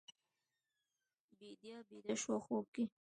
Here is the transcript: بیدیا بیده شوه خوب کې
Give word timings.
بیدیا 1.39 1.77
بیده 1.89 2.15
شوه 2.21 2.37
خوب 2.45 2.65
کې 2.73 2.83